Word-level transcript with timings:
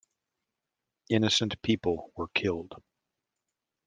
Innocent 1.11 1.61
people 1.61 2.11
were 2.15 2.29
killed. 2.29 2.73